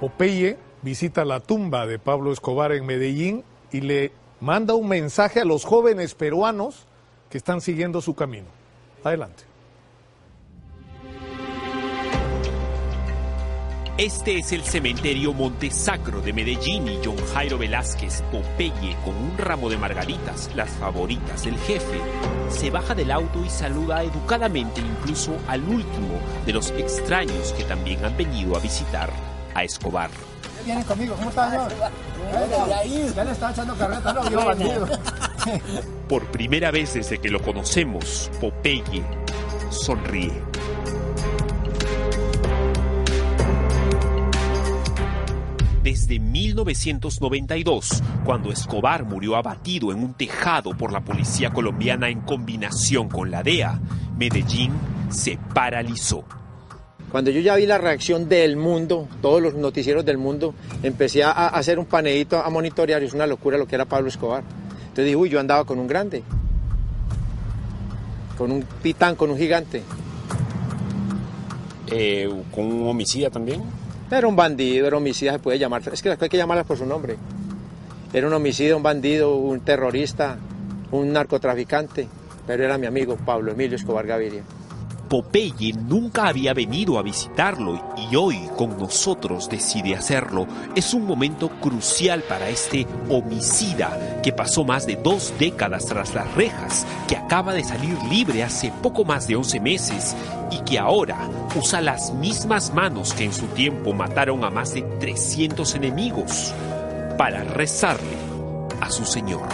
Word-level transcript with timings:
Popeye 0.00 0.58
visita 0.82 1.24
la 1.24 1.40
tumba 1.40 1.86
de 1.86 1.98
Pablo 1.98 2.32
Escobar 2.32 2.72
en 2.72 2.84
Medellín 2.84 3.44
y 3.72 3.80
le 3.80 4.12
manda 4.40 4.74
un 4.74 4.88
mensaje 4.88 5.40
a 5.40 5.44
los 5.44 5.64
jóvenes 5.64 6.14
peruanos 6.14 6.86
que 7.30 7.38
están 7.38 7.60
siguiendo 7.60 8.00
su 8.00 8.14
camino. 8.14 8.46
Adelante. 9.02 9.44
Este 13.96 14.36
es 14.38 14.52
el 14.52 14.62
cementerio 14.62 15.32
Montesacro 15.32 16.20
de 16.20 16.34
Medellín 16.34 16.86
y 16.86 16.98
John 17.02 17.16
Jairo 17.32 17.56
Velázquez, 17.56 18.20
Popeye, 18.30 18.94
con 19.02 19.16
un 19.16 19.38
ramo 19.38 19.70
de 19.70 19.78
margaritas, 19.78 20.50
las 20.54 20.68
favoritas 20.68 21.44
del 21.44 21.56
jefe, 21.56 21.98
se 22.50 22.70
baja 22.70 22.94
del 22.94 23.10
auto 23.10 23.42
y 23.42 23.48
saluda 23.48 24.02
educadamente 24.02 24.82
incluso 24.82 25.38
al 25.48 25.62
último 25.62 26.20
de 26.44 26.52
los 26.52 26.72
extraños 26.72 27.54
que 27.54 27.64
también 27.64 28.04
han 28.04 28.14
venido 28.18 28.54
a 28.54 28.60
visitar 28.60 29.10
a 29.56 29.64
Escobar. 29.64 30.10
Vienen 30.64 30.84
conmigo, 30.84 31.14
¿cómo 31.14 31.30
está, 31.30 31.50
señor? 31.50 31.72
Ya 33.14 33.24
le 33.24 33.30
está 33.30 33.50
echando 33.50 33.74
carreta, 33.76 34.12
no, 34.12 34.30
yo 34.30 34.44
bandido. 34.44 34.88
Por 36.08 36.26
primera 36.26 36.70
vez 36.70 36.94
desde 36.94 37.18
que 37.18 37.30
lo 37.30 37.40
conocemos, 37.40 38.30
Popeye 38.40 39.02
sonríe. 39.70 40.42
Desde 45.82 46.18
1992, 46.18 48.02
cuando 48.24 48.50
Escobar 48.50 49.04
murió 49.04 49.36
abatido 49.36 49.92
en 49.92 50.02
un 50.02 50.14
tejado 50.14 50.76
por 50.76 50.92
la 50.92 51.00
policía 51.00 51.50
colombiana 51.50 52.08
en 52.08 52.20
combinación 52.22 53.08
con 53.08 53.30
la 53.30 53.44
DEA, 53.44 53.80
Medellín 54.16 54.72
se 55.10 55.38
paralizó. 55.54 56.24
Cuando 57.16 57.30
yo 57.30 57.40
ya 57.40 57.56
vi 57.56 57.64
la 57.64 57.78
reacción 57.78 58.28
del 58.28 58.58
mundo, 58.58 59.08
todos 59.22 59.40
los 59.40 59.54
noticieros 59.54 60.04
del 60.04 60.18
mundo, 60.18 60.54
empecé 60.82 61.24
a 61.24 61.30
hacer 61.48 61.78
un 61.78 61.86
paneíto, 61.86 62.38
a 62.38 62.50
monitorear, 62.50 63.02
y 63.02 63.06
es 63.06 63.14
una 63.14 63.26
locura 63.26 63.56
lo 63.56 63.66
que 63.66 63.74
era 63.74 63.86
Pablo 63.86 64.08
Escobar. 64.08 64.42
Entonces 64.80 65.06
dije, 65.06 65.16
uy, 65.16 65.30
yo 65.30 65.40
andaba 65.40 65.64
con 65.64 65.78
un 65.78 65.86
grande, 65.86 66.22
con 68.36 68.52
un 68.52 68.62
titán, 68.82 69.16
con 69.16 69.30
un 69.30 69.38
gigante. 69.38 69.82
Eh, 71.86 72.28
¿Con 72.54 72.66
un 72.66 72.86
homicida 72.86 73.30
también? 73.30 73.62
Era 74.10 74.28
un 74.28 74.36
bandido, 74.36 74.86
era 74.86 74.98
homicida, 74.98 75.32
se 75.32 75.38
puede 75.38 75.58
llamar. 75.58 75.80
Es 75.90 76.02
que 76.02 76.10
hay 76.10 76.28
que 76.28 76.36
llamarlas 76.36 76.66
por 76.66 76.76
su 76.76 76.84
nombre. 76.84 77.16
Era 78.12 78.26
un 78.26 78.34
homicida, 78.34 78.76
un 78.76 78.82
bandido, 78.82 79.36
un 79.36 79.60
terrorista, 79.60 80.36
un 80.90 81.14
narcotraficante. 81.14 82.08
Pero 82.46 82.62
era 82.62 82.76
mi 82.76 82.84
amigo 82.84 83.16
Pablo 83.16 83.52
Emilio 83.52 83.76
Escobar 83.76 84.06
Gaviria. 84.06 84.42
Popeye 85.08 85.72
nunca 85.72 86.26
había 86.26 86.52
venido 86.52 86.98
a 86.98 87.02
visitarlo 87.02 87.94
y 87.96 88.16
hoy 88.16 88.48
con 88.56 88.76
nosotros 88.76 89.48
decide 89.48 89.94
hacerlo. 89.94 90.46
Es 90.74 90.94
un 90.94 91.06
momento 91.06 91.48
crucial 91.60 92.22
para 92.22 92.48
este 92.48 92.86
homicida 93.08 94.20
que 94.22 94.32
pasó 94.32 94.64
más 94.64 94.86
de 94.86 94.96
dos 94.96 95.32
décadas 95.38 95.86
tras 95.86 96.14
las 96.14 96.32
rejas, 96.34 96.86
que 97.06 97.16
acaba 97.16 97.54
de 97.54 97.62
salir 97.62 97.96
libre 98.10 98.42
hace 98.42 98.72
poco 98.82 99.04
más 99.04 99.28
de 99.28 99.36
11 99.36 99.60
meses 99.60 100.16
y 100.50 100.58
que 100.60 100.78
ahora 100.78 101.28
usa 101.54 101.80
las 101.80 102.12
mismas 102.14 102.74
manos 102.74 103.14
que 103.14 103.24
en 103.24 103.32
su 103.32 103.46
tiempo 103.48 103.92
mataron 103.92 104.42
a 104.44 104.50
más 104.50 104.74
de 104.74 104.82
300 104.82 105.74
enemigos 105.76 106.52
para 107.16 107.44
rezarle 107.44 108.16
a 108.80 108.90
su 108.90 109.04
Señor. 109.04 109.48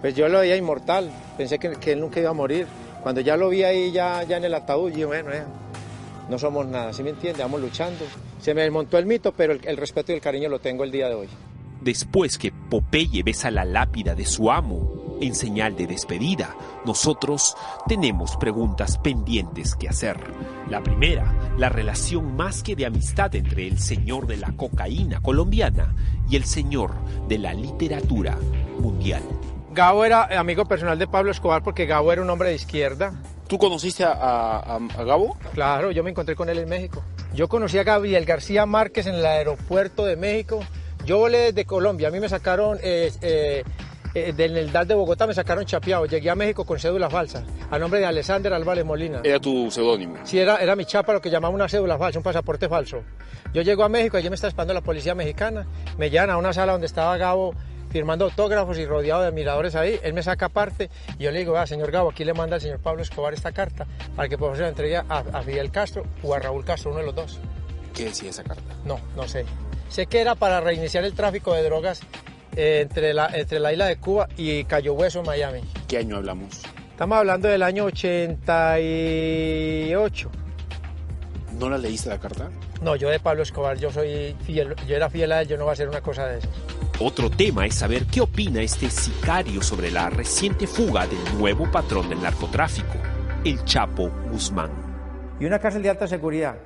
Pues 0.00 0.14
yo 0.14 0.28
lo 0.28 0.40
veía 0.40 0.56
inmortal, 0.56 1.10
pensé 1.36 1.58
que, 1.58 1.72
que 1.72 1.92
él 1.92 2.00
nunca 2.00 2.20
iba 2.20 2.30
a 2.30 2.34
morir. 2.34 2.66
Cuando 3.02 3.20
ya 3.20 3.36
lo 3.36 3.48
vi 3.48 3.62
ahí 3.64 3.92
ya, 3.92 4.22
ya 4.24 4.36
en 4.36 4.44
el 4.44 4.54
ataúd, 4.54 4.92
yo, 4.92 5.08
bueno, 5.08 5.32
eh, 5.32 5.42
no 6.28 6.38
somos 6.38 6.66
nada, 6.66 6.92
¿sí 6.92 7.02
me 7.02 7.10
entiende? 7.10 7.42
Vamos 7.42 7.60
luchando. 7.60 8.04
Se 8.40 8.54
me 8.54 8.62
desmontó 8.62 8.98
el 8.98 9.06
mito, 9.06 9.32
pero 9.32 9.52
el, 9.52 9.60
el, 9.64 9.76
respeto 9.76 10.12
y 10.12 10.16
el 10.16 10.20
cariño 10.20 10.48
lo 10.48 10.58
tengo 10.58 10.84
el 10.84 10.90
día 10.90 11.08
de 11.08 11.14
hoy. 11.14 11.28
Después 11.80 12.36
que 12.36 12.52
Popeye 12.52 13.22
besa 13.22 13.50
la 13.50 13.64
lápida 13.64 14.14
de 14.14 14.26
su 14.26 14.50
amo 14.50 15.18
en 15.20 15.34
señal 15.34 15.76
de 15.76 15.86
despedida, 15.86 16.56
nosotros 16.84 17.56
tenemos 17.86 18.36
preguntas 18.36 18.98
pendientes 18.98 19.74
que 19.74 19.88
hacer. 19.88 20.18
La 20.68 20.82
primera, 20.82 21.54
la 21.58 21.68
relación 21.68 22.36
más 22.36 22.62
que 22.62 22.76
de 22.76 22.86
amistad 22.86 23.34
entre 23.34 23.66
el 23.66 23.78
señor 23.78 24.26
de 24.26 24.36
la 24.36 24.52
cocaína 24.52 25.20
colombiana 25.20 25.94
y 26.28 26.36
el 26.36 26.44
señor 26.44 26.94
de 27.28 27.38
la 27.38 27.54
literatura 27.54 28.38
mundial. 28.78 29.22
Gabo 29.72 30.04
era 30.04 30.24
amigo 30.38 30.64
personal 30.64 30.98
de 30.98 31.06
Pablo 31.06 31.30
Escobar 31.30 31.62
porque 31.62 31.86
Gabo 31.86 32.12
era 32.12 32.22
un 32.22 32.30
hombre 32.30 32.48
de 32.48 32.56
izquierda. 32.56 33.14
¿Tú 33.46 33.56
conociste 33.56 34.04
a, 34.04 34.12
a, 34.12 34.76
a, 34.76 35.04
Gabo? 35.04 35.36
Claro, 35.54 35.92
yo 35.92 36.02
me 36.02 36.10
encontré 36.10 36.34
con 36.34 36.48
él 36.48 36.58
en 36.58 36.68
México. 36.68 37.02
Yo 37.34 37.48
conocí 37.48 37.78
a 37.78 37.84
Gabriel 37.84 38.24
García 38.24 38.66
Márquez 38.66 39.06
en 39.06 39.14
el 39.14 39.26
aeropuerto 39.26 40.04
de 40.04 40.16
México. 40.16 40.60
Yo 41.04 41.18
volé 41.18 41.38
desde 41.52 41.64
Colombia, 41.64 42.08
a 42.08 42.10
mí 42.10 42.20
me 42.20 42.28
sacaron, 42.28 42.78
eh, 42.82 43.10
eh, 43.22 43.64
eh, 44.14 44.32
del 44.32 44.70
DAL 44.72 44.88
de 44.88 44.94
Bogotá 44.94 45.26
me 45.26 45.34
sacaron 45.34 45.64
chapeado. 45.64 46.04
Llegué 46.04 46.30
a 46.30 46.34
México 46.34 46.64
con 46.64 46.78
cédula 46.78 47.08
falsa, 47.08 47.44
a 47.70 47.78
nombre 47.78 48.00
de 48.00 48.06
Alexander 48.06 48.52
Álvarez 48.52 48.84
Molina. 48.84 49.20
¿Era 49.22 49.38
tu 49.38 49.70
seudónimo? 49.70 50.16
Sí, 50.24 50.38
era, 50.38 50.56
era 50.56 50.74
mi 50.74 50.84
chapa, 50.84 51.12
lo 51.12 51.20
que 51.20 51.30
llamaba 51.30 51.54
una 51.54 51.68
cédula 51.68 51.96
falsa, 51.96 52.18
un 52.18 52.24
pasaporte 52.24 52.68
falso. 52.68 53.02
Yo 53.54 53.62
llego 53.62 53.84
a 53.84 53.88
México, 53.88 54.16
allí 54.16 54.28
me 54.28 54.34
está 54.34 54.48
esperando 54.48 54.74
la 54.74 54.82
policía 54.82 55.14
mexicana. 55.14 55.66
Me 55.96 56.10
llevan 56.10 56.30
a 56.30 56.36
una 56.36 56.52
sala 56.52 56.72
donde 56.72 56.86
estaba 56.86 57.16
Gabo 57.16 57.54
firmando 57.90 58.24
autógrafos 58.24 58.78
y 58.78 58.86
rodeado 58.86 59.20
de 59.22 59.28
admiradores 59.28 59.74
ahí. 59.74 59.98
Él 60.02 60.14
me 60.14 60.22
saca 60.22 60.46
aparte 60.46 60.88
y 61.18 61.24
yo 61.24 61.30
le 61.30 61.40
digo, 61.40 61.56
ah, 61.56 61.66
señor 61.66 61.90
Gabo, 61.90 62.10
aquí 62.10 62.24
le 62.24 62.34
manda 62.34 62.56
al 62.56 62.62
señor 62.62 62.78
Pablo 62.78 63.02
Escobar 63.02 63.34
esta 63.34 63.52
carta 63.52 63.86
para 64.16 64.28
que 64.28 64.38
por 64.38 64.56
se 64.56 64.62
la 64.62 64.68
entregue 64.68 64.96
a, 64.96 65.04
a, 65.08 65.42
Fidel 65.42 65.70
Castro 65.70 66.04
o 66.22 66.34
a 66.34 66.38
Raúl 66.38 66.64
Castro, 66.64 66.90
uno 66.90 67.00
de 67.00 67.06
los 67.06 67.14
dos. 67.14 67.38
¿Qué 67.94 68.04
decía 68.04 68.30
esa 68.30 68.44
carta? 68.44 68.74
No, 68.84 69.00
no 69.16 69.28
sé. 69.28 69.44
Sé 69.88 70.06
que 70.06 70.20
era 70.20 70.36
para 70.36 70.60
reiniciar 70.60 71.04
el 71.04 71.14
tráfico 71.14 71.52
de 71.54 71.64
drogas 71.64 72.02
eh, 72.56 72.80
entre, 72.82 73.14
la, 73.14 73.26
entre 73.36 73.60
la 73.60 73.72
isla 73.72 73.86
de 73.86 73.96
Cuba 73.96 74.28
y 74.36 74.64
Cayo 74.64 74.94
Hueso, 74.94 75.22
Miami. 75.22 75.60
¿Qué 75.88 75.98
año 75.98 76.16
hablamos? 76.16 76.62
Estamos 76.90 77.18
hablando 77.18 77.48
del 77.48 77.62
año 77.62 77.84
88. 77.86 80.30
¿No 81.58 81.68
la 81.68 81.78
leíste 81.78 82.08
la 82.08 82.18
carta? 82.18 82.50
No, 82.82 82.96
yo 82.96 83.10
de 83.10 83.20
Pablo 83.20 83.42
Escobar, 83.42 83.78
yo 83.78 83.92
soy 83.92 84.34
fiel, 84.44 84.74
yo 84.86 84.96
era 84.96 85.10
fiel 85.10 85.32
a 85.32 85.42
él, 85.42 85.48
yo 85.48 85.56
no 85.56 85.64
voy 85.64 85.70
a 85.70 85.72
hacer 85.72 85.88
una 85.88 86.00
cosa 86.00 86.26
de 86.26 86.38
esas. 86.38 86.50
Otro 87.02 87.30
tema 87.30 87.64
es 87.64 87.76
saber 87.76 88.04
qué 88.04 88.20
opina 88.20 88.60
este 88.60 88.90
sicario 88.90 89.62
sobre 89.62 89.90
la 89.90 90.10
reciente 90.10 90.66
fuga 90.66 91.06
del 91.06 91.38
nuevo 91.38 91.64
patrón 91.70 92.10
del 92.10 92.20
narcotráfico, 92.20 92.98
el 93.42 93.64
Chapo 93.64 94.10
Guzmán. 94.30 94.70
Y 95.40 95.46
una 95.46 95.58
cárcel 95.58 95.82
de 95.82 95.88
alta 95.88 96.06
seguridad, 96.06 96.56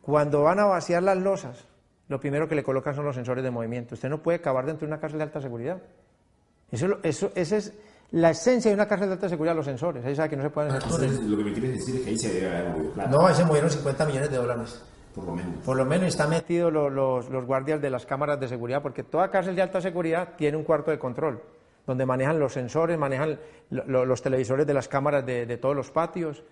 cuando 0.00 0.42
van 0.42 0.60
a 0.60 0.66
vaciar 0.66 1.02
las 1.02 1.16
losas, 1.16 1.66
lo 2.06 2.20
primero 2.20 2.46
que 2.46 2.54
le 2.54 2.62
colocan 2.62 2.94
son 2.94 3.04
los 3.04 3.16
sensores 3.16 3.42
de 3.42 3.50
movimiento. 3.50 3.96
Usted 3.96 4.08
no 4.08 4.22
puede 4.22 4.40
cavar 4.40 4.64
dentro 4.64 4.86
de 4.86 4.92
una 4.92 5.00
cárcel 5.00 5.18
de 5.18 5.24
alta 5.24 5.40
seguridad. 5.40 5.82
Eso, 6.70 7.00
eso, 7.02 7.32
esa 7.34 7.56
es 7.56 7.72
la 8.12 8.30
esencia 8.30 8.70
de 8.70 8.76
una 8.76 8.86
cárcel 8.86 9.08
de 9.08 9.14
alta 9.14 9.28
seguridad, 9.28 9.56
los 9.56 9.66
sensores. 9.66 10.04
Ahí 10.04 10.14
sabe 10.14 10.30
que 10.30 10.36
no 10.36 10.44
se 10.44 10.50
pueden 10.50 10.70
hacer 10.70 10.84
Entonces, 10.84 11.18
lo 11.18 11.36
que 11.36 11.42
me 11.42 11.52
quieres 11.52 11.72
decir 11.72 11.96
es 11.96 12.02
que 12.02 12.10
ahí 12.10 12.16
se 12.16 12.32
debe 12.32 12.48
haber 12.48 12.70
movido 12.70 12.92
plata. 12.92 13.10
No, 13.10 13.26
ahí 13.26 13.34
se 13.34 13.44
movieron 13.44 13.68
50 13.68 14.06
millones 14.06 14.30
de 14.30 14.36
dólares. 14.36 14.84
Por 15.14 15.24
lo 15.24 15.34
menos. 15.34 15.64
Por 15.64 15.76
lo 15.76 15.84
menos 15.84 16.08
están 16.08 16.30
metidos 16.30 16.72
los, 16.72 16.92
los, 16.92 17.28
los, 17.28 17.44
guardias 17.44 17.80
de 17.80 17.90
las 17.90 18.06
cámaras 18.06 18.38
de 18.38 18.48
seguridad, 18.48 18.82
porque 18.82 19.02
toda 19.02 19.30
cárcel 19.30 19.56
de 19.56 19.62
alta 19.62 19.80
seguridad 19.80 20.34
tiene 20.36 20.56
un 20.56 20.64
cuarto 20.64 20.90
de 20.90 20.98
control, 20.98 21.42
donde 21.86 22.06
manejan 22.06 22.38
los 22.38 22.52
sensores, 22.52 22.96
manejan 22.96 23.38
lo, 23.70 24.04
los 24.04 24.22
televisores 24.22 24.66
de 24.66 24.74
las 24.74 24.88
cámaras 24.88 25.26
de, 25.26 25.46
de, 25.46 25.56
todos 25.56 25.74
los 25.74 25.90
patios. 25.90 26.44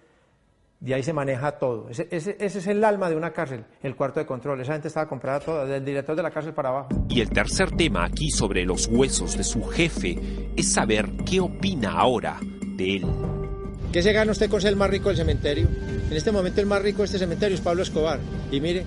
De 0.81 0.95
ahí 0.95 1.03
se 1.03 1.13
maneja 1.13 1.53
todo. 1.53 1.89
Ese, 1.89 2.07
ese, 2.11 2.37
ese, 2.39 2.59
es 2.59 2.67
el 2.69 2.85
alma 2.85 3.11
de 3.11 3.17
una 3.17 3.33
cárcel, 3.33 3.65
el 3.83 3.97
cuarto 3.97 4.21
de 4.21 4.27
control. 4.27 4.61
Esa 4.61 4.75
gente 4.75 4.89
estaba 4.89 5.09
comprada 5.09 5.41
toda, 5.41 5.65
del 5.65 5.85
director 5.85 6.15
de 6.15 6.23
la 6.23 6.31
cárcel 6.31 6.55
para 6.55 6.69
abajo. 6.69 6.89
Y 7.09 7.21
el 7.21 7.31
tercer 7.31 7.73
tema 7.73 8.05
aquí 8.05 8.31
sobre 8.31 8.65
los 8.65 8.87
huesos 8.87 9.37
de 9.37 9.43
su 9.43 9.65
jefe 9.65 10.19
es 10.57 10.73
saber 10.73 11.11
qué 11.25 11.41
opina 11.41 11.93
ahora 11.93 12.39
de 12.77 12.97
él. 12.97 13.48
¿Qué 13.93 14.03
se 14.03 14.13
gana 14.13 14.33
usted 14.33 14.51
con 14.51 14.61
ser 14.61 14.71
el 14.71 14.77
más 14.77 14.91
rico 14.91 15.09
del 15.09 15.17
cementerio? 15.17 15.67
En 16.11 16.17
este 16.17 16.31
momento 16.31 16.61
el 16.61 16.67
más 16.67 16.83
rico 16.83 16.99
de 16.99 17.07
este 17.07 17.19
cementerio 17.19 17.55
es 17.55 17.61
Pablo 17.61 17.83
Escobar. 17.83 18.21
Y 18.53 18.61
mire, 18.61 18.85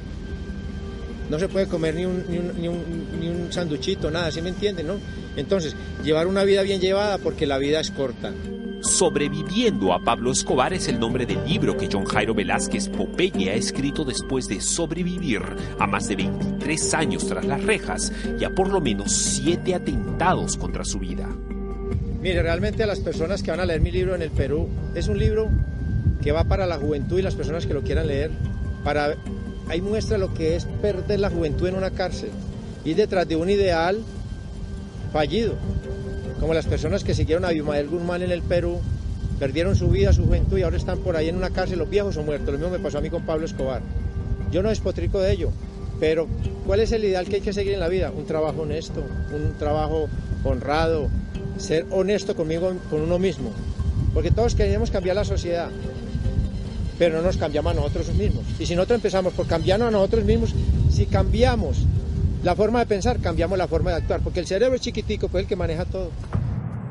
no 1.29 1.39
se 1.39 1.47
puede 1.47 1.67
comer 1.67 1.95
ni 1.95 2.05
un, 2.05 2.25
ni 2.29 2.67
un, 2.67 3.07
ni 3.19 3.29
un, 3.29 3.51
sanduchito, 3.51 4.11
nada, 4.11 4.31
¿sí 4.31 4.41
me 4.41 4.49
entiende, 4.49 4.83
no? 4.83 4.95
Entonces, 5.35 5.75
llevar 6.03 6.27
una 6.27 6.43
vida 6.43 6.61
bien 6.61 6.81
llevada 6.81 7.17
porque 7.17 7.47
la 7.47 7.57
vida 7.57 7.79
es 7.79 7.89
corta. 7.89 8.31
Sobreviviendo 8.81 9.93
a 9.93 10.03
Pablo 10.03 10.31
Escobar 10.31 10.73
es 10.73 10.87
el 10.87 10.99
nombre 10.99 11.25
del 11.25 11.45
libro 11.45 11.77
que 11.77 11.87
John 11.91 12.05
Jairo 12.05 12.33
Velázquez 12.33 12.89
Popeye 12.89 13.51
ha 13.51 13.53
escrito 13.53 14.03
después 14.03 14.47
de 14.47 14.59
sobrevivir 14.59 15.41
a 15.79 15.87
más 15.87 16.07
de 16.07 16.15
23 16.15 16.93
años 16.95 17.27
tras 17.27 17.45
las 17.45 17.63
rejas 17.63 18.11
y 18.39 18.43
a 18.43 18.53
por 18.53 18.69
lo 18.69 18.81
menos 18.81 19.11
7 19.11 19.73
atentados 19.75 20.57
contra 20.57 20.83
su 20.83 20.99
vida. 20.99 21.29
Mire, 22.21 22.43
realmente 22.43 22.83
a 22.83 22.87
las 22.87 22.99
personas 22.99 23.41
que 23.41 23.49
van 23.49 23.59
a 23.59 23.65
leer 23.65 23.81
mi 23.81 23.89
libro 23.89 24.13
en 24.13 24.21
el 24.21 24.29
Perú, 24.29 24.67
es 24.93 25.07
un 25.07 25.17
libro 25.17 25.49
que 26.21 26.31
va 26.31 26.43
para 26.43 26.67
la 26.67 26.77
juventud 26.77 27.17
y 27.17 27.23
las 27.23 27.35
personas 27.35 27.65
que 27.65 27.73
lo 27.73 27.81
quieran 27.81 28.07
leer. 28.07 28.29
Para, 28.83 29.15
ahí 29.67 29.81
muestra 29.81 30.19
lo 30.19 30.33
que 30.33 30.55
es 30.55 30.65
perder 30.81 31.19
la 31.19 31.31
juventud 31.31 31.67
en 31.67 31.75
una 31.75 31.89
cárcel, 31.89 32.29
ir 32.85 32.95
detrás 32.95 33.27
de 33.27 33.35
un 33.35 33.49
ideal 33.49 34.01
fallido, 35.11 35.55
como 36.39 36.53
las 36.53 36.67
personas 36.67 37.03
que 37.03 37.15
siguieron 37.15 37.43
a 37.43 37.49
Abimael 37.49 37.87
Guzmán 37.87 38.21
en 38.21 38.31
el 38.31 38.43
Perú, 38.43 38.79
perdieron 39.39 39.75
su 39.75 39.87
vida, 39.87 40.13
su 40.13 40.25
juventud 40.25 40.59
y 40.59 40.61
ahora 40.61 40.77
están 40.77 40.99
por 40.99 41.15
ahí 41.15 41.27
en 41.27 41.37
una 41.37 41.49
cárcel, 41.49 41.79
los 41.79 41.89
viejos 41.89 42.17
o 42.17 42.23
muertos. 42.23 42.53
Lo 42.53 42.59
mismo 42.59 42.69
me 42.69 42.79
pasó 42.79 42.99
a 42.99 43.01
mí 43.01 43.09
con 43.09 43.25
Pablo 43.25 43.45
Escobar. 43.45 43.81
Yo 44.51 44.61
no 44.61 44.69
despotrico 44.69 45.19
de 45.19 45.31
ello, 45.31 45.51
pero 45.99 46.27
¿Cuál 46.65 46.79
es 46.79 46.91
el 46.91 47.03
ideal 47.03 47.27
que 47.27 47.37
hay 47.37 47.41
que 47.41 47.53
seguir 47.53 47.73
en 47.73 47.79
la 47.79 47.87
vida? 47.87 48.11
Un 48.15 48.25
trabajo 48.25 48.61
honesto, 48.61 49.03
un 49.33 49.57
trabajo 49.57 50.07
honrado, 50.43 51.09
ser 51.61 51.85
honesto 51.91 52.35
conmigo, 52.35 52.73
con 52.89 53.01
uno 53.01 53.19
mismo. 53.19 53.51
Porque 54.13 54.31
todos 54.31 54.55
queremos 54.55 54.91
cambiar 54.91 55.15
la 55.15 55.23
sociedad, 55.23 55.69
pero 56.99 57.15
no 57.15 57.21
nos 57.21 57.37
cambiamos 57.37 57.71
a 57.71 57.75
nosotros 57.75 58.13
mismos. 58.13 58.43
Y 58.59 58.65
si 58.65 58.75
nosotros 58.75 58.97
empezamos 58.97 59.33
por 59.33 59.47
cambiarnos 59.47 59.87
a 59.87 59.91
nosotros 59.91 60.25
mismos, 60.25 60.53
si 60.91 61.05
cambiamos 61.05 61.77
la 62.43 62.55
forma 62.55 62.79
de 62.79 62.85
pensar, 62.87 63.19
cambiamos 63.19 63.57
la 63.57 63.67
forma 63.67 63.91
de 63.91 63.97
actuar, 63.97 64.21
porque 64.21 64.39
el 64.39 64.47
cerebro 64.47 64.75
es 64.75 64.81
chiquitico, 64.81 65.29
pues 65.29 65.43
el 65.43 65.47
que 65.47 65.55
maneja 65.55 65.85
todo. 65.85 66.11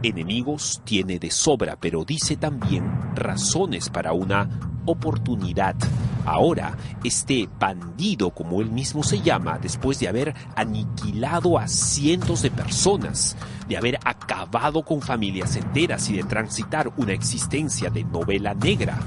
Enemigos 0.03 0.81
tiene 0.85 1.19
de 1.19 1.31
sobra, 1.31 1.77
pero 1.77 2.05
dice 2.05 2.37
también 2.37 3.15
razones 3.15 3.91
para 3.91 4.13
una 4.13 4.49
oportunidad. 4.87 5.77
Ahora, 6.25 6.77
este 7.05 7.49
bandido, 7.59 8.31
como 8.31 8.61
él 8.61 8.71
mismo 8.71 9.03
se 9.03 9.21
llama, 9.21 9.59
después 9.59 9.99
de 9.99 10.09
haber 10.09 10.35
aniquilado 10.57 11.59
a 11.59 11.69
cientos 11.69 12.43
de 12.43 12.51
personas, 12.51 13.37
de 13.69 13.77
haber 13.77 13.99
acabado 14.05 14.83
con 14.83 15.03
familias 15.03 15.57
enteras 15.57 16.09
y 16.09 16.17
de 16.17 16.25
transitar 16.25 16.91
una 16.97 17.13
existencia 17.13 17.91
de 17.91 18.05
novela 18.05 18.55
negra, 18.55 18.99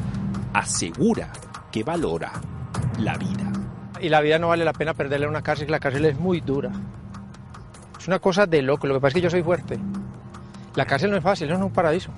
asegura 0.53 1.31
que 1.71 1.83
valora 1.83 2.33
la 2.99 3.17
vida. 3.17 3.51
Y 3.99 4.09
la 4.09 4.21
vida 4.21 4.37
no 4.37 4.49
vale 4.49 4.65
la 4.65 4.73
pena 4.73 4.93
perderla 4.93 5.25
en 5.25 5.31
una 5.31 5.41
cárcel, 5.41 5.71
la 5.71 5.79
cárcel 5.79 6.05
es 6.05 6.19
muy 6.19 6.41
dura. 6.41 6.71
Es 7.97 8.07
una 8.07 8.19
cosa 8.19 8.45
de 8.45 8.61
loco, 8.61 8.85
lo 8.85 8.95
que 8.95 8.99
pasa 8.99 9.09
es 9.09 9.13
que 9.15 9.21
yo 9.21 9.29
soy 9.29 9.43
fuerte. 9.43 9.79
La 10.75 10.85
cárcel 10.85 11.11
no 11.11 11.17
es 11.17 11.23
fácil, 11.23 11.47
no 11.49 11.55
es 11.55 11.61
un 11.61 11.71
paraíso. 11.71 12.11